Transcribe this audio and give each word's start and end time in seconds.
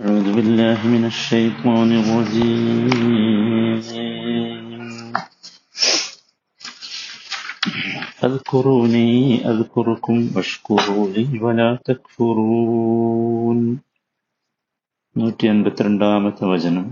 أعوذ 0.00 0.28
بالله 0.34 0.78
من 0.86 1.04
الشيطان 1.06 1.90
الرجيم 1.94 2.86
اذكروني 8.26 9.10
أذكركم 9.44 10.16
واشكروا 10.34 11.04
لي 11.08 11.26
ولا 11.40 11.68
تكفرون 11.86 13.60
നൂറ്റി 15.16 15.46
അൻപത്തിരണ്ടാമത്തെ 15.52 16.44
വചനം 16.46 16.86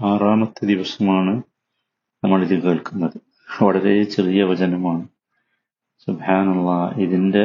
ആറാമത്തെ 0.00 0.62
ദിവസമാണ് 0.70 1.32
നമ്മൾ 2.22 2.38
ഇത് 2.46 2.54
കേൾക്കുന്നത് 2.64 3.16
വളരെ 3.48 3.94
ചെറിയ 4.14 4.40
വചനമാണ് 4.44 5.04
സുബാനുള്ള 6.08 6.70
ഇതിന്റെ 7.04 7.44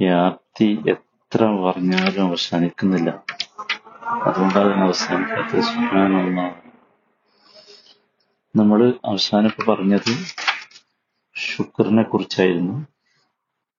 വ്യാപ്തി 0.00 0.68
എത്ര 0.92 1.40
പറഞ്ഞാലും 1.60 2.22
അവസാനിക്കുന്നില്ല 2.28 3.10
അതുകൊണ്ടാണ് 4.05 4.83
അവസാനിക്കാത്ത 4.83 5.59
സുബാനുള്ള 5.59 6.39
നമ്മൾ 8.55 8.93
അവസാനം 9.05 9.53
പറഞ്ഞത് 9.69 10.11
ശുക്രനെ 11.35 12.03
കുറിച്ചായിരുന്നു. 12.03 12.75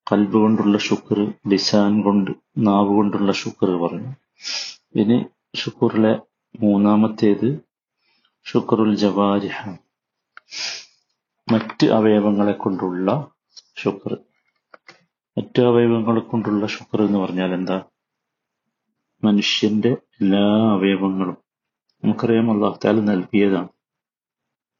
കൽബ് 0.06 0.32
കൊണ്ടുള്ള 0.32 0.78
ശുക്ർ 0.78 1.18
ലിസാൻ 1.48 2.02
കൊണ്ട് 2.02 2.30
നാവ് 2.58 2.88
കൊണ്ടുള്ള 2.88 3.32
ശുക്ർ 3.32 3.70
പറഞ്ഞു 3.76 4.10
ഇനി 4.94 5.16
ശുക്റിലെ 5.56 6.12
മൂന്നാമത്തേത് 6.54 7.48
ശുക്രുൽ 8.46 8.96
ജവാരിഹ. 8.96 9.58
മറ്റ് 11.48 11.86
അവയവങ്ങളെ 11.86 12.52
കൊണ്ടുള്ള 12.52 13.08
ശുക്ർ 13.76 14.12
മറ്റു 15.36 15.60
അവയവങ്ങളെ 15.60 16.20
കൊണ്ടുള്ള 16.20 16.66
ശുക്ർ 16.66 17.02
എന്ന് 17.02 17.18
പറഞ്ഞാൽ 17.18 17.54
എന്താ? 17.54 17.78
മനുഷ്യന്റെ 19.22 19.92
എല്ലാ 20.20 20.44
അവയവങ്ങളും. 20.72 21.36
നമുക്കറിയാം 22.02 22.46
അള്ളാഹുത്താല 22.52 23.00
നൽകിയതാണ്. 23.00 23.68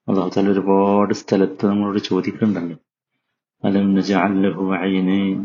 അള്ളാഹുത്താല 0.09 0.49
ഒരുപാട് 0.49 1.15
സ്ഥലത്ത് 1.15 1.67
നമ്മളോട് 1.67 1.99
ചോദിക്കുന്നുണ്ടല്ലോ. 1.99 2.77
അലം 3.65 3.95
നജഅല്ലഹു 3.95 4.65
ഐനൈൻ 4.87 5.39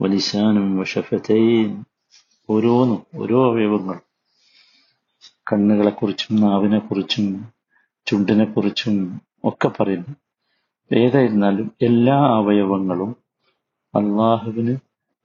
വലിശാനും 0.00 0.78
വശഫതൈൻ 0.78 1.70
ഓരോന്നും 2.48 3.02
ഓരോ 3.14 3.50
അവയവങ്ങൾ 3.50 3.98
കുറിച്ചും 5.92 6.36
നാവിനെക്കുറിച്ചും 6.36 7.26
ചുണ്ടിനെക്കുറിച്ചും 8.06 8.96
ഒക്കെ 9.44 9.68
പറയുന്നു. 9.68 10.14
ഏതായിരുന്നാലും 10.90 11.70
എല്ലാ 11.82 12.18
അവയവങ്ങളും 12.36 13.10
അള്ളാഹുവിന് 13.94 14.74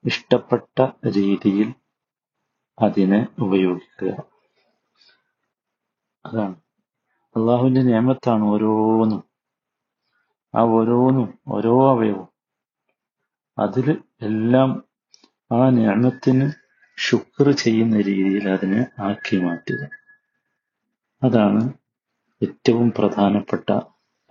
ഇഷ്ടപ്പെട്ട 0.05 0.77
രീതിയിൽ 1.09 1.69
അതിനെ 2.81 3.27
ഉപയോഗിക്കുക. 3.39 4.23
അതാണ്. 6.25 6.55
അള്ളാഹുവിന്റെ 7.35 7.81
നിയമത്താണ് 7.81 8.43
ഓരോന്നും. 8.43 9.23
ആ 10.55 10.61
ഓരോന്നും 10.61 11.39
ഓരോ 11.47 11.89
അവയവും 11.89 12.27
അതിൽ 13.59 14.01
എല്ലാം 14.21 14.83
ആ 15.51 15.69
നിയമത്തിന് 15.69 16.51
ശുക്ർ 16.97 17.51
ചെയ്യുന്ന 17.51 18.01
രീതിയിൽ 18.01 18.49
അതിനെ 18.49 18.85
ആക്കി 18.99 19.37
മാറ്റുക. 19.37 19.89
അതാണ് 21.23 21.73
ഏറ്റവും 22.43 22.91
പ്രധാനപ്പെട്ട 22.91 23.69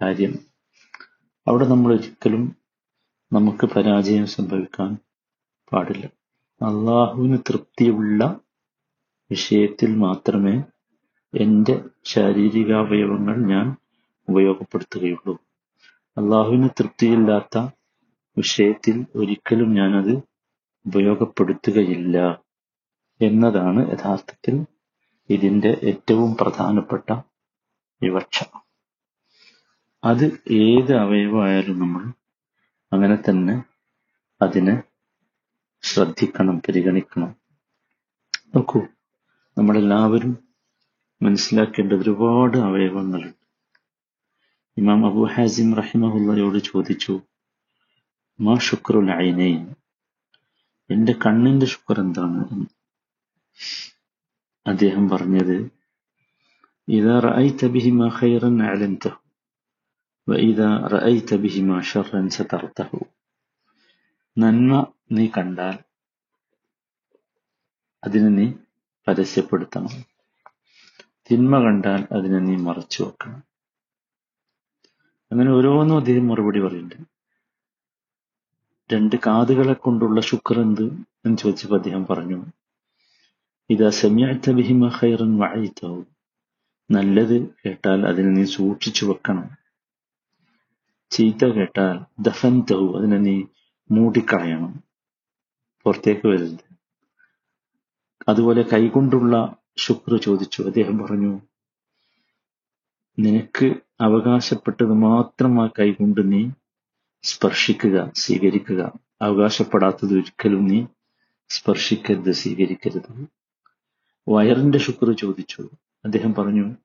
കാര്യം. 0.03 0.39
അവിടെ 1.49 1.69
നമ്മൾ 1.69 1.95
ഒരിക്കലും 1.95 2.57
നമുക്ക് 3.33 3.67
പരാജയം 3.67 4.27
സംഭവിക്കാൻ 4.27 4.99
പാടില്ല. 5.73 6.24
അള്ളാഹുവിന് 6.61 7.39
തൃപ്തിയുള്ള 7.49 8.21
വിഷയത്തിൽ 9.31 9.97
മാത്രമേ 9.97 10.55
എന്റെ 11.35 11.75
ശാരീരികാവയവങ്ങൾ 12.05 13.37
ഞാൻ 13.53 13.67
ഉപയോഗപ്പെടുത്തുകയുള്ളൂ. 14.29 15.35
അള്ളാഹുവിന് 16.17 16.69
തൃപ്തിയില്ലാത്ത 16.81 17.59
വിഷയത്തിൽ 18.37 19.07
ഒരിക്കലും 19.17 19.75
ഞാനത് 19.75 20.15
ഉപയോഗപ്പെടുത്തുകയില്ല 20.87 22.17
എന്നതാണ് 23.21 23.91
യഥാർത്ഥത്തിൽ 23.91 24.55
ഇതിന്റെ 25.31 25.71
ഏറ്റവും 25.83 26.37
പ്രധാനപ്പെട്ട 26.37 27.09
വിവക്ഷ. 28.03 28.39
അത് 30.03 30.25
ഏത് 30.65 30.93
അവയവമായാലും 30.97 31.79
നമ്മൾ 31.79 32.03
അങ്ങനെ 32.93 33.17
തന്നെ 33.17 33.55
അതിനെ 34.41 34.75
ശ്രദ്ധിക്കണം 35.84 36.56
പരിഗണിക്കണം 36.66 37.32
നോക്കൂ 38.56 38.82
നമ്മളെല്ലാവരും 39.58 40.34
മനസ്സിലാക്കേണ്ട 41.22 41.94
ഒരുപാട് 41.94 42.58
അവയവങ്ങളുണ്ട് 42.70 43.38
ഇമാം 44.78 45.02
അബു 45.06 45.24
ഹാസിം 45.34 45.70
റഹിമഹുല്ലയോട് 45.80 46.60
ചോദിച്ചു 46.70 47.16
മാ 48.40 48.54
ശുക്രുൽ 48.68 49.10
ഐനൈൻ 49.20 49.64
എന്റെ 50.90 51.14
കണ്ണിന്റെ 51.24 51.68
ശുക്ർ 51.74 51.98
എന്താണ് 52.00 52.40
എന്ന് 52.46 52.68
അദ്ദേഹം 54.66 55.06
പറഞ്ഞത് 55.10 55.58
إذا 56.88 57.20
رأيت 57.22 57.62
بهما 57.66 58.10
خيرا 58.12 58.50
أعلنته 58.62 59.14
وإذا 60.28 60.70
رأيت 60.88 61.30
بهما 61.36 61.82
شرا 61.84 62.30
سترته 62.30 62.92
നന്മ 64.39 64.87
നീ 65.13 65.27
കണ്ടാൽ 65.27 65.79
അതിനെ 68.05 68.29
നീ 68.29 68.53
പരസ്യപ്പെടുത്തണം. 69.09 70.05
തിന്മ 71.31 71.59
കണ്ടാൽ 71.59 72.07
അതിനെ 72.13 72.39
നീ 72.39 72.57
മറച്ചു 72.57 73.03
വെക്കണം. 73.03 73.45
അങ്ങനെ 75.33 75.51
ഓരോന്നും 75.51 75.97
അദ്ദേഹം 75.97 76.29
മറുപടി 76.29 76.61
പറയുന്നുണ്ട്. 76.61 77.09
രണ്ട് 78.95 79.17
കാതുകളെ 79.27 79.73
കൊണ്ടുള്ള 79.73 80.21
ശുക്ർ 80.21 80.61
എന്ത് 80.61 80.85
എന്ന് 81.27 81.37
ചോദിച്ചപ്പോൾ 81.37 81.77
അദ്ദേഹം 81.77 82.07
പറഞ്ഞു 82.07 82.45
ഇതാ 83.71 83.91
സമയത്ത 83.91 84.51
ബിഹിമ 84.51 84.89
ഹൈറൻ 84.89 85.39
വായിത്തോ 85.39 86.05
നല്ലത് 86.91 87.49
കേട്ടാൽ 87.67 88.07
അതിനെ 88.07 88.29
നീ 88.29 88.45
സൂക്ഷിച്ചു 88.45 89.07
വെക്കണം. 89.07 89.51
ചീത്ത 91.11 91.45
കേട്ടാൽ 91.45 92.05
ദഫൻ 92.21 92.63
അതിനെ 92.97 93.19
നീ 93.19 93.43
മൂടിക്കളയണം. 93.91 94.85
പുറത്തേക്ക് 95.85 96.27
വരരുത്. 96.27 96.75
അതുപോലെ 98.29 98.63
കൈകൊണ്ടുള്ള 98.63 99.57
ശുക്ർ 99.77 100.17
ചോദിച്ചു. 100.17 100.63
അദ്ദേഹം 100.63 100.99
പറഞ്ഞു 100.99 101.41
നിനക്ക് 103.19 103.75
അവകാശപ്പെട്ടത് 104.01 104.93
മാത്രം 104.93 105.63
ആ 105.63 105.67
കൈകൊണ്ട് 105.67 106.33
നീ 106.33 106.51
സ്പർശിക്കുക 107.23 108.13
സ്വീകരിക്കുക. 108.15 108.93
അവകാശപ്പെടാത്തത് 109.23 110.13
ഒരിക്കലും 110.13 110.67
നീ 110.67 110.87
സ്പർശിക്കരുത് 111.49 112.33
സ്വീകരിക്കരുത്. 112.33 113.27
വയറിന്റെ 114.29 114.79
ശുക്ർ 114.79 115.13
ചോദിച്ചു. 115.13 115.63
അദ്ദേഹം 116.05 116.35
പറഞ്ഞു 116.35 116.77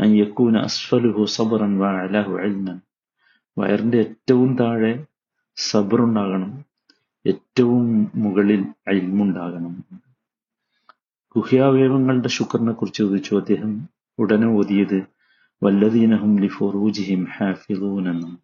അയ്യക്കൂന 0.00 0.58
അസ്ഫലുഹു 0.58 1.24
സബറൻ 1.24 1.78
വയറിന്റെ 3.58 3.98
ഏറ്റവും 3.98 4.56
താഴെ 4.56 5.09
സബറുണ്ടാകണം. 5.60 6.64
ഏറ്റവും 7.26 8.12
മുകളിൽ 8.14 8.60
അയിൽമുണ്ടാകണം. 8.88 9.84
ഗുഹ്യാവയവങ്ങളുടെ 11.36 12.28
ശുക്രനെ 12.28 12.72
കുറിച്ച് 12.72 12.98
ചോദിച്ചു 12.98 13.34
അദ്ദേഹം 13.34 13.88
ഉടനെ 14.18 14.46
ഓതിയത് 14.46 15.02
വല്ലദീനഹും 15.62 16.40
ലിഫുറൂജിഹിം 16.40 17.24
ഹാഫിളൂൻ 17.24 18.10
എന്നാണ് 18.10 18.36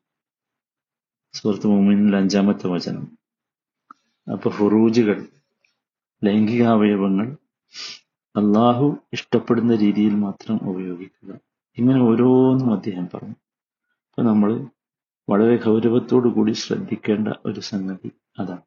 സുഹൃത്ത് 1.33 1.67
മോമിനിൽ 1.67 2.17
അഞ്ചാമത്തെ 2.17 2.67
വചനം. 2.67 3.19
അപ്പൊ 4.33 4.51
ഫുറൂജുകൾ 4.51 5.27
ലൈംഗികാവയവങ്ങൾ 6.25 7.37
അള്ളാഹു 8.37 8.97
ഇഷ്ടപ്പെടുന്ന 9.13 9.75
രീതിയിൽ 9.75 10.15
മാത്രം 10.15 10.59
ഉപയോഗിക്കുക. 10.63 11.39
ഇങ്ങനെ 11.79 12.01
ഓരോന്നും 12.01 12.73
അദ്ദേഹം 12.73 13.09
പറഞ്ഞു. 13.15 13.35
അപ്പൊ 14.09 14.23
നമ്മൾ 14.23 14.67
വളരെ 15.29 15.57
ഗൗരവത്തോടു 15.57 16.29
കൂടി 16.29 16.53
ശ്രദ്ധിക്കേണ്ട 16.53 17.29
ഒരു 17.47 17.61
സംഗതി 17.61 18.11
അതാണ്. 18.39 18.63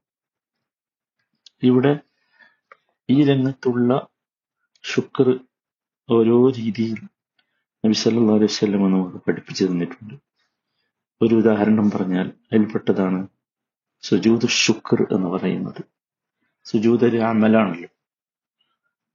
ഇവിടെ 1.64 2.00
ഈ 3.10 3.24
രംഗത്തുള്ള 3.24 4.08
ശുക്ർ 4.84 5.40
ഓരോ 6.10 6.50
രീതിയിൽ 6.50 7.00
നബി 7.86 7.94
സല്ലല്ലാഹു 7.94 8.36
അലൈഹി 8.36 8.52
വസല്ലമ 8.52 8.88
നമുക്ക് 8.88 9.18
പഠിപ്പിച്ചു 9.18 9.66
തന്നിട്ടുണ്ട്. 9.66 10.14
ഒരു 11.22 11.36
ഉദാഹരണം 11.36 11.92
പറഞ്ഞാൽ 11.92 12.28
അതിൽപ്പെട്ടതാണ് 12.28 13.28
സുജൂദ് 14.02 14.48
ശുക്ർ 14.48 15.08
എന്ന് 15.12 15.28
പറയുന്നത്. 15.28 15.82
സുജൂദ് 16.64 17.06
ഒരു 17.06 17.18
അമലാണല്ലോ. 17.18 17.90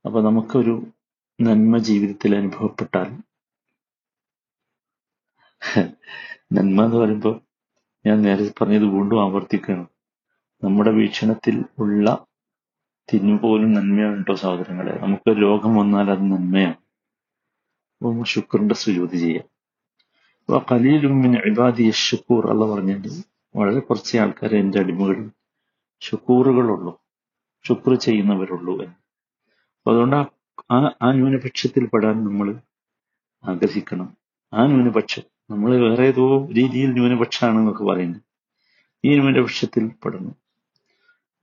അപ്പൊ 0.06 0.22
നമുക്കൊരു 0.22 0.86
നന്മ 1.40 1.78
ജീവിതത്തിൽ 1.78 2.36
അനുഭവപ്പെട്ടാൽ 2.36 3.33
നന്മ 6.52 6.84
എന്ന് 6.84 6.96
പറയുമ്പോൾ 6.96 7.40
ഞാൻ 8.06 8.22
നേരത്തെ 8.22 8.52
പറഞ്ഞത് 8.60 8.84
വീണ്ടും 8.84 9.22
ആവർത്തിക്കുകയാണ്. 9.22 9.86
നമ്മുടെ 10.64 10.90
വീക്ഷണത്തിൽ 10.90 11.64
ഉള്ള 11.78 12.26
തിന്നു 13.12 13.34
പോലും 13.42 13.74
നന്മയാണ് 13.74 14.16
കേട്ടോ 14.16 14.34
സഹോദരങ്ങളെ. 14.34 14.98
നമുക്ക് 14.98 15.42
രോഗം 15.42 15.76
വന്നാൽ 15.76 16.10
അത് 16.10 16.22
നന്മയാണ്. 16.22 16.74
അപ്പോൾ 17.94 18.24
ശുക്രന്റെ 18.24 18.74
സുജോതി 18.74 19.16
ചെയ്യാം. 19.16 19.44
അപ്പൊ 20.40 20.58
കലീലുമിന് 20.72 21.38
ഇബാദി 21.46 21.90
ഷുക്കൂർ 21.90 22.50
അല്ല 22.50 22.74
പറഞ്ഞിട്ട് 22.74 23.08
വളരെ 23.56 23.80
കുറച്ച് 23.80 24.18
ആൾക്കാരെ 24.18 24.58
എന്റെ 24.58 24.78
അടിമകളിൽ 24.78 25.30
ഷുക്കൂറുകളുള്ളൂ 26.00 27.00
ശുക്ർ 27.64 27.94
ചെയ്യുന്നവരുള്ളൂ 27.94 28.74
എന്ന്. 28.74 28.96
അപ്പൊ 29.78 29.90
അതുകൊണ്ട് 29.92 30.16
ആ 30.72 30.96
ആ 31.02 31.12
ന്യൂനപക്ഷത്തിൽ 31.12 31.86
പെടാൻ 31.86 32.24
നമ്മൾ 32.24 32.60
ആഗ്രഹിക്കണം. 33.44 34.16
ആ 34.54 34.66
ന്യൂനപക്ഷം 34.66 35.33
നമ്മൾ 35.50 35.70
വേറെ 35.80 36.04
ഏതോ 36.04 36.48
രീതിയിൽ 36.56 36.92
ന്യൂനപക്ഷമാണെന്നൊക്കെ 36.92 37.84
പറയുന്നു 37.84 38.18
ഈ 39.04 39.18
ന്യൂനപക്ഷത്തിൽ 39.18 39.90
പെടുന്നു. 40.04 40.32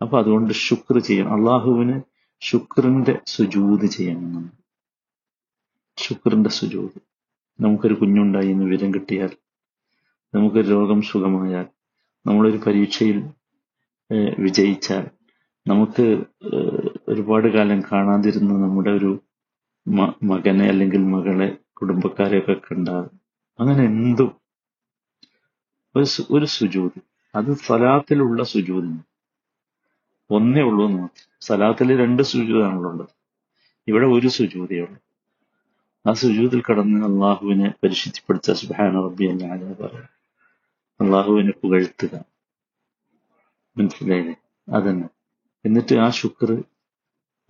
അപ്പൊ 0.02 0.20
അതുകൊണ്ട് 0.20 0.54
ശുക്ർ 0.54 1.00
ചെയ്യണം. 1.00 1.34
അള്ളാഹുവിന് 1.34 2.02
ശുക്രന്റെ 2.42 3.20
സുജൂത് 3.28 3.86
ചെയ്യണം 3.86 4.34
നമ്മൾ. 4.34 4.50
ശുക്രന്റെ 5.98 6.50
സുജൂത്. 6.50 6.98
നമുക്കൊരു 7.60 7.94
കുഞ്ഞുണ്ടായി 7.94 8.48
എന്ന് 8.48 8.66
വിവരം 8.66 8.94
കിട്ടിയാൽ 8.94 9.32
നമുക്കൊരു 10.36 10.68
രോഗം 10.68 11.02
സുഖമായാൽ 11.02 11.68
നമ്മളൊരു 12.26 12.58
പരീക്ഷയിൽ 12.58 13.18
വിജയിച്ചാൽ 14.40 15.06
നമുക്ക് 15.68 16.06
ഒരുപാട് 17.08 17.48
കാലം 17.48 17.82
കാണാതിരുന്ന 17.82 18.54
നമ്മുടെ 18.54 18.92
ഒരു 18.92 19.12
മകനെ 20.24 20.66
അല്ലെങ്കിൽ 20.66 21.02
മകളെ 21.06 21.58
കുടുംബക്കാരെയൊക്കെ 21.74 22.54
കണ്ടാൽ 22.54 23.21
അങ്ങനെ 23.62 23.84
എന്തും. 23.84 24.36
ഒരു 25.96 26.06
ഒരു 26.32 26.46
സുജൂത്. 26.46 27.02
അത് 27.36 27.54
സലാത്തിലുള്ള 27.54 28.44
സുജൂതിന് 28.44 29.00
ഒന്നേ 30.30 30.62
ഉള്ളൂ 30.62 30.86
എന്ന് 30.86 31.02
മാത്രം. 31.02 31.38
സലാത്തിൽ 31.42 32.00
രണ്ട് 32.00 32.24
ഉള്ളത് 32.58 33.10
ഇവിടെ 33.88 34.06
ഒരു 34.06 34.28
സുജൂതേ 34.28 34.80
ഉള്ളൂ. 34.80 34.98
ആ 36.10 36.14
സുജൂതിൽ 36.14 36.64
കടന്ന് 36.70 37.06
അള്ളാഹുവിനെ 37.06 37.74
പരിശുദ്ധിപ്പെടുത്ത 37.84 38.52
സുബാന 38.52 38.92
റബ്ബി 38.92 39.26
അല്ലാതെ 39.26 39.74
പറയാം 39.74 40.10
അള്ളാഹുവിനെ 41.02 41.52
പുകഴ്ത്തുക. 41.52 42.26
മനസ്സിലായില്ലേ? 43.78 44.36
അതന്നെ. 44.76 45.10
എന്നിട്ട് 45.66 45.96
ആ 45.96 46.10
ശുക്ർ 46.10 46.64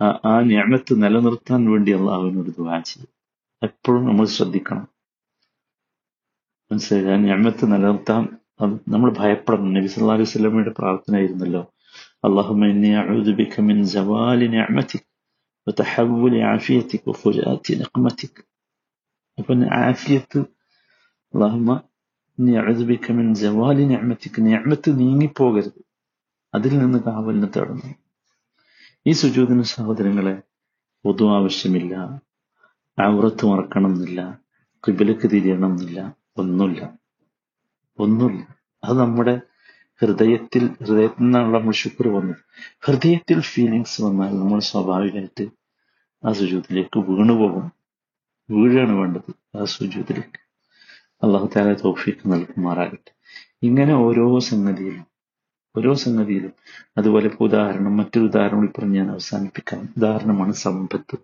ആ 0.03 0.39
ഞാമത്ത് 0.41 1.03
നിലനിർത്താൻ 1.03 1.71
വേണ്ടി 1.71 1.91
അള്ളാഹുവിനോട് 1.91 2.47
ദുവാ 2.47 2.79
ചെയ്യും. 2.79 3.07
എപ്പോഴും 3.63 4.05
നമ്മൾ 4.05 4.25
ശ്രദ്ധിക്കണം. 4.25 5.00
മനസ്സിലായി 6.70 7.12
ആ 7.12 7.16
ഞാമത്ത് 7.26 7.64
നിലനിർത്താൻ 7.72 8.22
നമ്മൾ 8.92 9.08
ഭയപ്പെടണം 9.18 9.68
നബി 9.76 9.88
സല്ലല്ലാഹു 9.88 10.18
അലൈഹി 10.18 10.30
വസല്ലമയുടെ 10.30 10.74
പ്രാർത്ഥന 10.80 11.14
ആയിരുന്നല്ലോ 11.20 11.62
اللهم 12.26 12.60
إني 12.66 12.90
أعوذ 13.00 13.28
بك 13.40 13.54
من 13.60 13.78
زوال 13.88 14.40
نعمتك 14.50 15.02
وتحول 15.66 16.34
عافيتك 16.48 17.02
وفجاءة 17.08 17.66
نقمتك 17.82 18.34
അപ്പം 19.38 19.58
ആഫിയത്ത് 19.80 20.40
അള്ളാഹുമ 21.34 21.68
ഇനി 22.38 22.52
അഴുതുബിക്ക 22.60 23.06
മിൻ 23.18 23.26
ജവാലി 23.40 23.84
നിഅമത്തിക്ക് 23.90 24.40
നിഅമത്ത് 24.46 24.88
നീങ്ങിപ്പോകരുത് 25.00 25.80
അതിൽ 26.54 26.72
നിന്ന് 26.82 26.98
കാവലിന് 27.06 27.48
തേടുന്നു 27.54 27.90
ഈ 29.06 29.12
സുജൂദിന് 29.20 29.64
സഹോദരങ്ങളെ 29.72 30.34
പൊതു 31.04 31.24
ആവശ്യമില്ല 31.36 31.92
ആവറത്ത് 32.98 33.44
മറക്കണം 33.50 33.90
എന്നില്ല 33.90 34.20
കിബിലക്ക് 34.84 35.26
തിരിയണം 35.34 35.72
എന്നില്ല 35.72 36.00
ഒന്നുമില്ല. 36.41 36.81
ഒന്നുമില്ല. 37.99 38.43
അത് 38.83 38.99
നമ്മുടെ 38.99 39.41
ഹൃദയത്തിൽ 40.01 40.67
ഹൃദയത്തിൽ 40.67 41.23
നിന്നാണല്ലോ 41.23 41.59
നമ്മൾ 41.59 41.71
ശുക്ർ 41.71 42.07
വന്നത് 42.07 42.35
ഹൃദയത്തിൽ 42.79 43.39
ഫീലിങ്സ് 43.41 44.01
വന്നാൽ 44.01 44.29
നമ്മൾ 44.39 44.59
സ്വാഭാവികമായിട്ട് 44.59 45.45
ആ 46.27 46.31
സുജൂത്തിലേക്ക് 46.31 46.99
വീണുപോകും 46.99 47.71
വീഴാണ് 48.49 48.91
വേണ്ടത് 48.91 49.57
ആ 49.57 49.63
സുജൂത്തിലേക്ക് 49.63 50.41
അള്ളാഹു 51.23 51.49
താല 51.55 51.73
തോഫിക്ക് 51.73 52.31
നൽകുമാറാകട്ടെ. 52.31 53.11
ഇങ്ങനെ 53.63 53.93
ഓരോ 53.93 54.39
സംഗതിയിലും 54.39 55.05
ഓരോ 55.77 55.93
സംഗതിയിലും 55.93 56.53
അതുപോലെ 56.97 57.25
ഇപ്പോൾ 57.25 57.45
ഉദാഹരണം 57.45 57.97
മറ്റൊരു 57.97 58.25
ഉദാഹരണം 58.25 58.63
ഇപ്പം 58.63 58.91
ഞാൻ 58.91 59.11
അവസാനിപ്പിക്കാം. 59.11 59.81
ഉദാഹരണമാണ് 59.97 60.51
സമ്പത്ത്. 60.51 61.17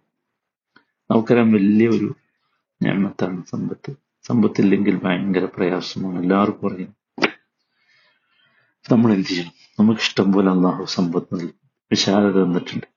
നമുക്കറിയാം 1.12 1.52
വലിയ 1.52 1.88
ഒരു 1.90 2.16
ഞാമത്താണ് 2.84 3.44
സമ്പത്ത്. 3.46 4.07
സമ്പത്തില്ലെങ്കിൽ 4.28 4.96
ഭയങ്കര 4.96 5.46
പ്രയാസമാണ്. 5.46 6.20
എല്ലാവർക്കും 6.20 6.74
അറിയാം. 6.74 6.96
നമ്മൾ 8.92 9.14
എന്ത് 9.14 9.28
ചെയ്യണം? 9.28 9.52
നമുക്ക് 9.80 10.00
ഇഷ്ടം 10.00 10.32
പോലെ 10.32 10.50
അള്ളാഹു 10.50 10.86
സമ്പത്ത് 10.86 11.36
നൽകി. 11.36 11.54
വിശാലത 11.92 12.44
തന്നിട്ടുണ്ട്. 12.44 12.88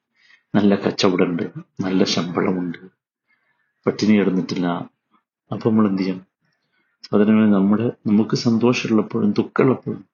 നല്ല 0.55 0.75
കച്ചവടമുണ്ട്. 0.75 1.43
നല്ല 1.81 2.05
ശമ്പളമുണ്ട്. 2.05 2.79
പട്ടിണി 3.87 4.19
കിടന്നിട്ടില്ല. 4.19 4.67
അപ്പൊ 5.53 5.71
നമ്മൾ 5.71 5.89
എന്ത് 5.89 6.03
ചെയ്യണം? 6.03 6.27
സാധാരണ 7.03 7.55
നമ്മുടെ 7.55 7.93
നമുക്ക് 8.07 8.37
സന്തോഷമുള്ളപ്പോഴും 8.37 9.31
ദുഃഖമുള്ളപ്പോഴും 9.31 10.05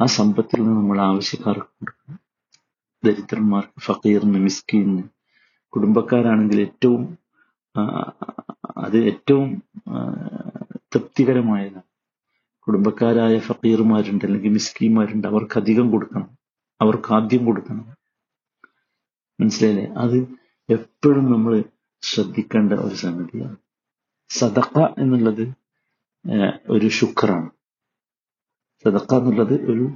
ആ 0.00 0.04
സമ്പത്തിൽ 0.04 0.62
നിന്ന് 0.62 0.76
നമ്മൾ 0.76 1.00
ആവശ്യക്കാർക്ക് 1.00 1.66
കൊടുക്കണം. 1.66 2.18
ദരിദ്രന്മാർക്ക് 3.04 3.80
ഫക്കീറിന് 3.80 4.38
മിസ്കീന് 4.38 5.02
കുടുംബക്കാരാണെങ്കിൽ 5.68 6.60
ഏറ്റവും 6.60 7.18
അത് 8.76 8.96
ഏറ്റവും 8.96 9.62
തൃപ്തികരമായതാണ് 10.94 11.82
കുടുംബക്കാരായ 12.60 13.38
ഫക്കീർമാരുണ്ട് 13.38 14.24
അല്ലെങ്കിൽ 14.24 14.50
മിസ്കീമാരുണ്ട് 14.50 15.28
അവർക്ക് 15.28 15.58
അധികം 15.58 15.90
കൊടുക്കണം. 15.90 16.38
അവർക്ക് 16.80 17.12
ആദ്യം 17.12 17.44
കൊടുക്കണം. 17.44 17.96
മനസ്സിലായില്ലേ? 19.40 19.94
അത് 19.98 20.16
എപ്പോഴും 20.70 21.32
നമ്മൾ 21.32 21.64
ശ്രദ്ധിക്കേണ്ട 22.02 22.72
ഒരു 22.72 22.94
സംഗതിയാണ്. 22.94 23.56
സദക്ക 24.28 24.78
എന്നുള്ളത് 24.98 25.54
ഒരു 26.68 26.88
ശുക്രാണ് 26.88 27.50
സദക്ക 28.84 29.14
എന്നുള്ളത് 29.14 29.54
ഒരു 29.70 29.90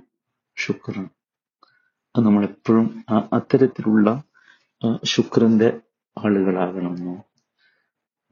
ശുക്രാണ് 0.57 1.09
അത് 2.17 2.25
നമ്മളെപ്പോഴും 2.25 3.05
അത്തരത്തിലുള്ള 3.33 4.23
ശുക്രന്റെ 5.05 5.81
ആളുകളാകണം. 6.25 6.95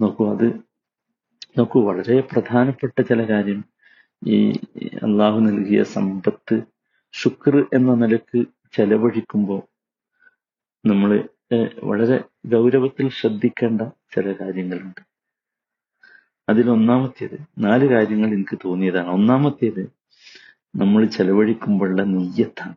നോക്കൂ 0.00 0.30
അത് 0.30 0.63
നോക്കൂ 1.58 1.86
വളരെ 1.88 2.20
പ്രധാനപ്പെട്ട 2.20 3.00
ചില 3.00 3.22
കാര്യം. 3.28 3.64
ഈ 4.26 4.38
അള്ളാഹു 5.06 5.40
നൽകിയ 5.40 5.82
സമ്പത്ത് 5.82 6.56
ശുക്ർ 7.12 7.66
എന്ന 7.74 7.94
നിലയ്ക്ക് 7.94 8.40
ചെലവഴിക്കുമ്പോൾ 8.76 9.60
നമ്മൾ 10.84 11.10
വളരെ 11.84 12.16
ഗൗരവത്തിൽ 12.46 13.08
ശ്രദ്ധിക്കേണ്ട 13.08 13.82
ചില 14.14 14.32
കാര്യങ്ങളുണ്ട്. 14.32 15.02
അതിൽ 16.48 16.70
ഒന്നാമത്തേത് 16.70 17.36
നാല് 17.58 17.86
കാര്യങ്ങൾ 17.88 18.28
എനിക്ക് 18.28 18.58
തോന്നിയതാണ്. 18.64 19.08
ഒന്നാമത്തേത് 19.08 19.82
നമ്മൾ 20.76 21.04
ചെലവഴിക്കുമ്പോഴുള്ള 21.16 22.02
നെയ്യത്താണ്. 22.14 22.76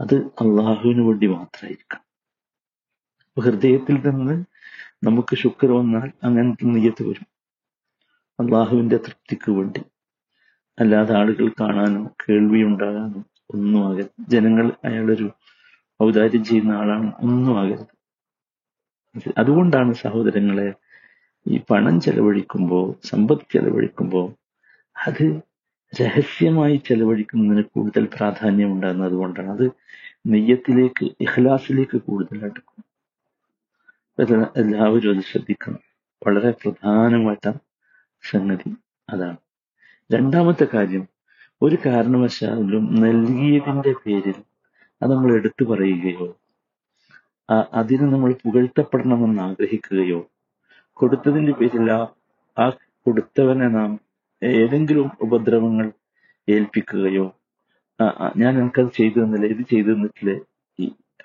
അത് 0.00 0.14
അള്ളാഹുവിന് 0.14 1.02
വേണ്ടി 1.08 1.26
മാത്രമായിരിക്കാം 1.26 2.02
ഹൃദയത്തിൽ 3.36 3.96
നിന്ന് 4.08 4.34
നമുക്ക് 5.06 5.36
ശുക്ർ 5.36 5.70
വന്നാൽ 5.78 6.08
അങ്ങനത്തെ 6.24 6.66
നെയ്യത്ത് 6.74 7.02
വരും. 7.08 7.26
അള്ളാഹുവിന്റെ 8.38 8.96
തൃപ്തിക്ക് 8.96 9.50
വേണ്ടി. 9.50 9.82
അല്ലാതെ 10.78 11.14
ആളുകൾ 11.14 11.48
കാണാനോ 11.60 12.02
കേൾവി 12.22 12.62
ഉണ്ടാകാനോ 12.62 13.20
ഒന്നും 13.54 13.80
ആകരുത്. 13.88 14.12
ജനങ്ങൾ 14.28 14.66
അയാളൊരു 14.84 15.26
ഔദാര്യം 16.00 16.44
ചെയ്യുന്ന 16.44 16.72
ആളാണ് 16.72 17.12
ഒന്നും 17.22 17.60
ആകരുത്. 17.60 17.92
അതുകൊണ്ടാണ് 19.38 19.92
സഹോദരങ്ങളെ 19.94 20.68
ഈ 21.46 21.58
പണം 21.70 22.00
ചെലവഴിക്കുമ്പോൾ 22.00 22.86
സമ്പത്ത് 23.08 23.46
ചെലവഴിക്കുമ്പോൾ 23.54 24.26
അത് 24.96 25.24
രഹസ്യമായി 25.92 26.76
ചെലവഴിക്കുന്നതിന് 26.88 27.64
കൂടുതൽ 27.64 28.04
പ്രാധാന്യം 28.16 28.72
ഉണ്ടാകുന്നത് 28.72 29.08
അതുകൊണ്ടാണ് 29.08 29.50
അത് 29.50 29.66
നെയ്യത്തിലേക്ക് 30.26 31.04
ഇഖ്ലാസിലേക്ക് 31.20 31.98
കൂടുതൽ 31.98 32.38
അടുക്കും 32.44 32.82
എല്ലാവരും 34.56 35.10
അത് 35.10 35.20
ശ്രദ്ധിക്കണം. 35.20 35.80
വളരെ 36.22 36.50
പ്രധാനമായിട്ട 36.50 37.46
സംഗതി 38.30 38.70
അതാണ്. 39.08 39.38
രണ്ടാമത്തെ 40.10 40.66
കാര്യം 40.66 41.04
ഒരു 41.62 41.76
കാരണവശാലും 41.86 42.84
നൽകിയതിന്റെ 43.04 43.92
പേരിൽ 44.02 44.38
അത് 45.00 45.10
നമ്മൾ 45.12 45.30
എടുത്തു 45.38 45.64
പറയുകയോ 45.70 46.26
അതിന് 47.78 48.06
നമ്മൾ 48.12 48.30
പുകഴ്ത്തപ്പെടണമെന്ന് 48.42 49.42
ആഗ്രഹിക്കുകയോ 49.48 50.20
കൊടുത്തതിന്റെ 50.96 51.52
പേരിൽ 51.60 51.86
ആ 51.96 51.98
ആ 52.56 52.66
കൊടുത്തവനെ 53.06 53.68
നാം 53.68 53.90
ഏതെങ്കിലും 54.42 55.08
ഉപദ്രവങ്ങൾ 55.26 55.86
ഏൽപ്പിക്കുകയോ 56.48 57.26
ഞാൻ 58.40 58.52
എനിക്കത് 58.60 58.90
ചെയ്തു 58.98 59.18
തന്നില്ല 59.22 59.46
ഇത് 59.54 59.62
ചെയ്തു 59.72 59.90
തന്നിട്ടില്ല 59.92 60.32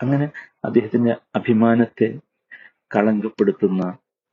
അങ്ങനെ 0.02 0.28
അദ്ദേഹത്തിന്റെ 0.68 1.14
അഭിമാനത്തെ 1.40 2.08
കളങ്കപ്പെടുത്തുന്ന 2.92 3.84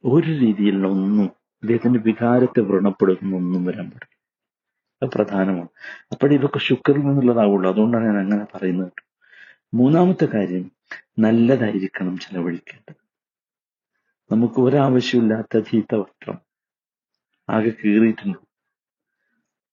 ഒരു 0.05 0.31
രീതിയിലുള്ള 0.43 0.87
ഒന്നും 0.97 1.29
അദ്ദേഹത്തിന്റെ 1.63 2.01
വികാരത്തെ 2.01 2.61
വ്രണപ്പെടുത്തുന്ന 2.61 3.37
ഒന്നും 3.37 3.65
വരാൻ 3.65 3.91
പാടില്ല. 3.91 4.19
അത് 5.03 5.11
പ്രധാനമാണ്. 5.15 5.69
അപ്പോഴേ 6.13 6.37
ഇതൊക്കെ 6.37 6.59
ശുക്രിൽ 6.59 7.01
നിന്നുള്ളതാവുള്ളൂ. 7.01 7.73
അതുകൊണ്ടാണ് 7.73 8.05
ഞാൻ 8.05 8.19
അങ്ങനെ 8.19 8.47
പറയുന്നത് 8.57 8.93
മൂന്നാമത്തെ 9.75 10.25
കാര്യം 10.27 10.71
നല്ലതായിരിക്കണം 11.19 12.19
ചെലവഴിക്കേണ്ടത്. 12.19 12.95
നമുക്ക് 14.33 14.61
ഒരാവശ്യമില്ലാത്ത 14.61 15.59
ചീത്ത 15.59 15.95
വസ്ത്രം 15.95 16.39
ആകെ 17.49 17.71
കീറിയിട്ടുണ്ട്. 17.71 18.39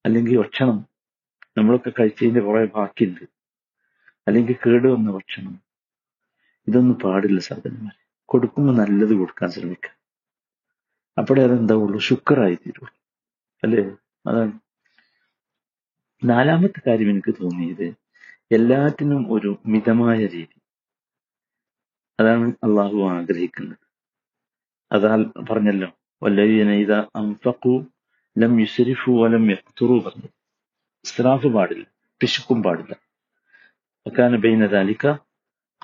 അല്ലെങ്കിൽ 0.06 0.38
ഭക്ഷണം 0.38 0.86
നമ്മളൊക്കെ 1.58 1.90
കഴിച്ചതിന്റെ 1.90 2.40
കുറെ 2.40 2.66
ബാക്കിയുണ്ട്. 2.66 3.24
അല്ലെങ്കിൽ 4.28 4.56
കേടുവന്ന 4.66 5.12
ഭക്ഷണം. 5.12 5.62
ഇതൊന്നും 6.68 7.00
പാടില്ല 7.00 7.40
സാധനമാരെ 7.40 8.06
കൊടുക്കുമ്പോൾ 8.26 8.78
നല്ലത് 8.78 9.14
കൊടുക്കാൻ 9.14 9.50
ശ്രമിക്കുക. 9.50 10.05
അപ്പോഴേ 11.18 11.44
അതെന്താവുള്ളൂ 11.44 12.00
ശുക്രായി 12.00 12.56
തീരുള്ളൂ 12.56 12.94
അല്ലേ? 13.64 13.84
അതാണ്. 14.28 14.60
നാലാമത്തെ 16.24 16.82
കാര്യം 16.88 17.10
എനിക്ക് 17.10 17.34
തോന്നിയത് 17.42 17.88
എല്ലാറ്റിനും 18.52 19.32
ഒരു 19.34 19.60
മിതമായ 19.66 20.18
രീതി. 20.18 20.58
അതാണ് 22.20 22.54
അള്ളാഹു 22.64 23.10
ആഗ്രഹിക്കുന്നത്. 23.10 23.78
അതാ 24.92 25.32
പറഞ്ഞല്ലോ 25.50 25.90
വല്ലവീന 26.24 26.70
ഇത 26.70 26.94
അംഫഖു 26.94 27.86
ലം 28.38 28.60
യുസരിഫു 28.60 29.12
വലം 29.12 29.52
യഖ്തുറു 29.52 29.94
പറഞ്ഞു. 29.94 30.30
ഇസ്രാഫ് 31.06 31.48
പാടില്ല 31.48 31.86
പിശുക്കും 32.22 32.64
പാടില്ല. 32.64 32.96
അക്കാന 34.08 34.36
ബൈന 34.36 34.66
ദാലിക 34.66 35.14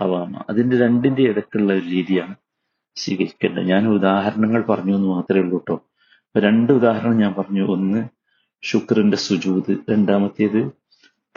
കവാമ 0.01 0.45
അതിന്റെ 0.49 0.77
രണ്ടിന്റെ 0.77 1.21
ഇടക്കുള്ള 1.21 1.73
ഒരു 1.73 1.85
രീതിയാണ് 1.85 2.35
സ്വീകരിക്കേണ്ടത്. 2.95 3.63
ഞാൻ 3.63 3.87
ഉദാഹരണങ്ങൾ 3.87 4.61
പറഞ്ഞു 4.61 4.95
എന്ന് 4.95 5.07
മാത്രമേ 5.07 5.39
ഉള്ളൂ 5.41 5.57
കേട്ടോ. 5.57 5.85
രണ്ട് 6.37 6.73
ഉദാഹരണം 6.73 7.17
ഞാൻ 7.17 7.33
പറഞ്ഞു. 7.37 7.67
ഒന്ന് 7.67 8.09
ശുക്രന്റെ 8.61 9.17
സുജൂത്. 9.17 9.77
രണ്ടാമത്തേത് 9.89 10.71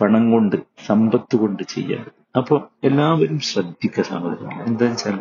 പണം 0.00 0.30
കൊണ്ട് 0.30 0.56
സമ്പത്ത് 0.86 1.36
കൊണ്ട് 1.36 1.62
ചെയ്യേണ്ടത് 1.62 2.38
അപ്പൊ 2.38 2.60
എല്ലാവരും 2.84 3.40
ശ്രദ്ധിക്കുക 3.40 4.02
സഹോദരങ്ങൾ 4.02 4.64
എന്താ 4.64 4.86
വെച്ചാൽ 4.86 5.18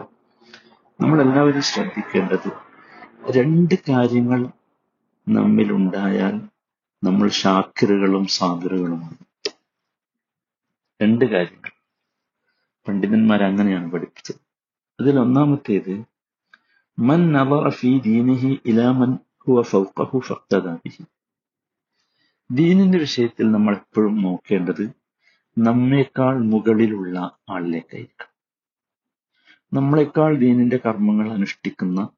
നമ്മളെല്ലാവരും 1.02 1.62
ശ്രദ്ധിക്കേണ്ടത് 1.62 2.50
രണ്ട് 3.30 3.76
കാര്യങ്ങൾ 3.90 4.48
നമ്മിലുണ്ടായാൽ 5.30 6.42
നമ്മൾ 7.04 7.28
ഷാക്കിറുകളും 7.30 8.26
സാഗറുകളുമാണ് 8.28 9.18
രണ്ട് 11.02 11.26
കാര്യങ്ങൾ. 11.26 11.72
പണ്ഡിതന്മാർ 12.88 13.44
അങ്ങനെയാണ് 13.44 13.92
പഠിപ്പിച്ചത്. 13.92 14.36
അതിൽ 15.00 15.20
ഒന്നാമത്തേത് 15.20 16.13
മൻ 17.00 17.32
നവറ 17.32 17.70
ഫീ 17.70 18.00
ദീനിഹി 18.00 18.62
ഇലാ 18.66 18.92
മൻ 18.92 19.18
ഹുവ 19.48 19.62
ഫൗഖഹു 19.62 20.20
ഫഖ്തദാ 20.20 20.74
ബിഹി 20.74 21.04
ദീനിന്റെ 22.52 22.98
വിഷയത്തിൽ 22.98 23.52
നമ്മൾ 23.52 23.76
എപ്പോഴും 23.76 24.22
നോക്കേണ്ടത് 24.22 24.94
നമ്മേക്കാൾ 25.58 26.44
മുകളിലുള്ള 26.44 27.38
ആളിലേക്കായിരിക്കും. 27.50 28.30
നമ്മളെക്കാൾ 29.74 30.38
ദീനിന്റെ 30.38 30.80
കർമ്മങ്ങൾ 30.86 31.32
അനുഷ്ഠിക്കുന്ന 31.32 32.10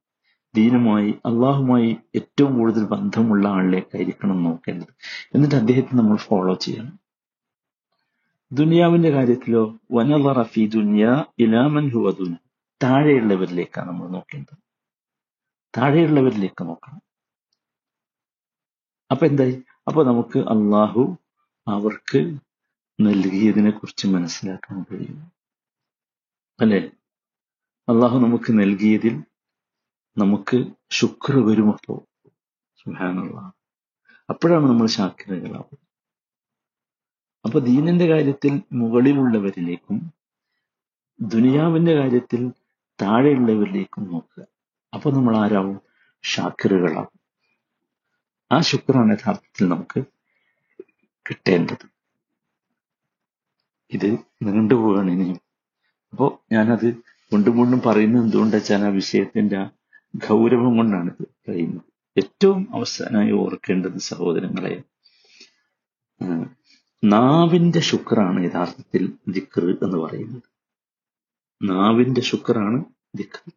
ദീനുമായി 0.55 1.09
അള്ളാഹുമായി 1.11 1.97
ഏറ്റവും 2.15 2.57
കൂടുതൽ 2.57 2.85
ബന്ധമുള്ള 2.85 3.47
ആളിലേക്കായിരിക്കണം 3.47 4.43
നോക്കേണ്ടത്. 4.43 4.93
എന്നിട്ട് 5.35 5.55
അദ്ദേഹത്തെ 5.55 5.95
നമ്മൾ 5.95 6.17
ഫോളോ 6.17 6.53
ചെയ്യണം. 6.53 6.99
ദുനിയാവിന്റെ 8.51 9.09
കാര്യത്തിലോ 9.09 9.77
വനലറഫി 9.91 10.67
ദുനിയ 10.67 11.25
ഇലാമൻ 11.39 11.89
ഹുവദുന 11.89 12.35
താഴെയുള്ളവരിലേക്കാണ് 12.83 13.87
നമ്മൾ 13.87 14.07
നോക്കേണ്ടത്. 14.09 14.64
താഴെയുള്ളവരിലേക്ക് 15.77 16.63
നോക്കണം. 16.63 17.01
അപ്പൊ 19.11 19.27
എന്തായി? 19.27 19.63
അപ്പൊ 19.87 20.03
നമുക്ക് 20.03 20.39
അള്ളാഹു 20.39 21.17
അവർക്ക് 21.67 22.37
നൽകിയതിനെ 23.01 23.71
കുറിച്ച് 23.71 24.07
മനസ്സിലാക്കാൻ 24.07 24.83
കഴിയും. 24.83 25.33
അല്ലെ? 26.59 26.91
അള്ളാഹു 27.89 28.19
നമുക്ക് 28.19 28.59
നൽകിയതിൽ 28.59 29.23
നമുക്ക് 30.17 30.73
ശുക്ർ 30.89 31.45
വരുമപ്പോ 31.45 32.05
സുഹാനുള്ള 32.75 33.51
അപ്പോഴാണ് 34.29 34.65
നമ്മൾ 34.65 34.87
ശാക്കിരകളാവുന്നത് 34.87 35.85
അപ്പൊ 37.45 37.59
ദീനിന്റെ 37.59 38.07
കാര്യത്തിൽ 38.07 38.61
മുകളിലുള്ളവരിലേക്കും 38.73 39.97
ദുനിയാവിന്റെ 41.21 41.95
കാര്യത്തിൽ 41.95 42.53
താഴെയുള്ളവരിലേക്കും 43.01 44.03
നോക്കുക. 44.11 44.54
അപ്പൊ 44.93 45.11
നമ്മൾ 45.11 45.37
ആരാവും 45.37 45.81
ഷാക്കിറുകളാവും 46.23 47.19
ആ 48.51 48.59
ശുക്രാണ് 48.59 49.11
യഥാർത്ഥത്തിൽ 49.11 49.69
നമുക്ക് 49.69 50.05
കിട്ടേണ്ടത്. 51.29 51.89
ഇത് 53.91 54.17
നീണ്ടുപോവാണ് 54.43 55.11
ഇനിയും. 55.11 55.39
അപ്പോ 56.13 56.45
ഞാനത് 56.51 56.93
കൊണ്ടും 57.31 57.57
കൊണ്ടും 57.57 57.81
പറയുന്നത് 57.85 58.23
എന്തുകൊണ്ടാ 58.23 58.57
വെച്ചാൽ 58.57 58.83
ആ 58.83 58.87
വിഷയത്തിന്റെ 58.87 59.57
ആ 59.57 59.69
ഗൗരവം 60.15 60.77
കൊണ്ടാണ് 60.77 61.11
ഇത് 61.19 61.51
പറയുന്നത്. 61.51 61.81
ഏറ്റവും 62.17 62.67
അവസാനമായി 62.73 63.31
ഓർക്കേണ്ടത് 63.31 63.97
സഹോദരങ്ങളെ 63.97 64.83
നാവിന്റെ 67.03 67.79
ശുക്രാണ് 67.79 68.45
യഥാർത്ഥത്തിൽ 68.45 69.13
ദിക്ർ 69.27 69.83
എന്ന് 69.83 69.97
പറയുന്നത്. 69.97 70.43
നാവിന്റെ 71.63 72.21
ശുക്രാണ് 72.21 72.85
ദിക്ർ. 73.15 73.51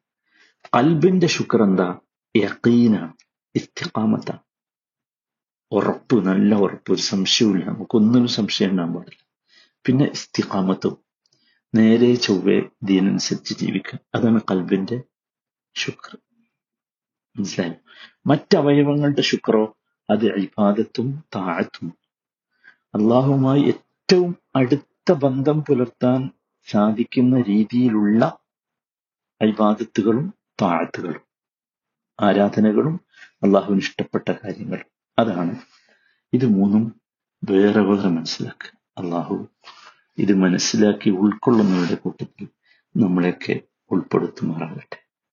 കൽബിന്റെ 0.77 1.27
ശുക്ർ 1.27 1.63
എന്താ 1.63 1.99
യക്കീനാണ് 2.37 3.13
ഇസ്തിഖാമത്താണ് 3.55 4.39
ഉറപ്പ് 5.73 6.27
നല്ല 6.27 6.55
ഉറപ്പ്. 6.55 6.93
ഒരു 6.93 7.01
സംശയമില്ല 7.01 7.65
നമുക്കൊന്നിനും 7.65 8.29
സംശയം 8.29 8.71
ഉണ്ടാകാൻ 8.71 8.95
പാടില്ല. 8.95 9.27
പിന്നെ 9.87 10.05
ഇസ്തിഖാമത്തും. 10.05 10.97
നേരെ 11.75 12.15
ചൊവ്വെ 12.15 12.63
ദീനനുസരിച്ച് 12.83 13.55
ജീവിക്കുക. 13.55 13.99
അതാണ് 14.15 14.41
കൽബിന്റെ 14.51 15.03
ശുക്ർ. 15.75 16.19
മനസ്സിലായോ? 17.37 17.75
മറ്റവയവങ്ങളുടെ 18.27 19.21
ശുക്രോ 19.21 19.77
അത് 20.11 20.33
അഴിപാദത്തും 20.33 21.25
താഴത്തും. 21.37 21.99
അള്ളാഹുമായി 22.95 23.63
ഏറ്റവും 23.63 24.37
അടുത്ത 24.57 25.13
ബന്ധം 25.13 25.65
പുലർത്താൻ 25.65 26.31
സാധിക്കുന്ന 26.71 27.41
രീതിയിലുള്ള 27.41 28.39
ഇബാദത്തുകളും 29.41 30.38
താഴത്തുകളും 30.63 31.21
ആരാധനകളും 32.21 33.01
അള്ളാഹുവിന് 33.43 33.81
ഇഷ്ടപ്പെട്ട 33.81 34.29
കാര്യങ്ങൾ. 34.29 34.85
അതാണ്. 35.19 35.57
ഇത് 36.33 36.47
മൂന്നും 36.47 37.01
വേറെ 37.45 37.81
വേറെ 37.81 38.09
മനസ്സിലാക്കുക. 38.09 38.79
അള്ളാഹു 38.99 39.49
ഇത് 40.19 40.33
മനസ്സിലാക്കി 40.33 41.11
ഉൾക്കൊള്ളുന്നവരുടെ 41.11 41.95
കൂട്ടത്തിൽ 41.95 42.49
നമ്മളെയൊക്കെ 42.97 43.61
ഉൾപ്പെടുത്തുമാറാകട്ടെ. 43.91 45.08